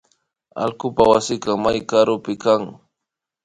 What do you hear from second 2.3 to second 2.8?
kan